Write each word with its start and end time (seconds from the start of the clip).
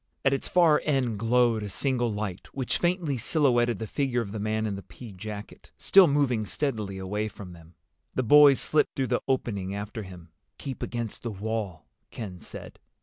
At 0.25 0.33
its 0.33 0.47
far 0.47 0.81
end 0.83 1.19
glowed 1.19 1.61
a 1.61 1.69
single 1.69 2.11
light, 2.11 2.47
which 2.55 2.79
faintly 2.79 3.17
silhouetted 3.17 3.77
the 3.77 3.85
figure 3.85 4.21
of 4.21 4.31
the 4.31 4.39
man 4.39 4.65
in 4.65 4.75
the 4.75 4.81
pea 4.81 5.11
jacket, 5.11 5.69
still 5.77 6.07
moving 6.07 6.43
steadily 6.43 6.97
away 6.97 7.27
from 7.27 7.53
them. 7.53 7.75
The 8.15 8.23
boys 8.23 8.59
slipped 8.59 8.95
through 8.95 9.09
the 9.13 9.21
opening 9.27 9.75
after 9.75 10.01
him. 10.01 10.29
"Keep 10.57 10.81
against 10.81 11.21
the 11.21 11.29
wall," 11.29 11.85
Ken 12.09 12.39
said. 12.39 12.79